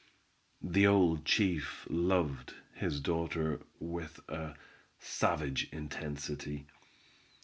The 0.63 0.87
old 0.87 1.25
chief 1.25 1.85
loved 1.87 2.55
his 2.73 2.99
daughter 3.01 3.61
with 3.79 4.19
a 4.27 4.55
savage 4.97 5.69
intensity. 5.71 6.65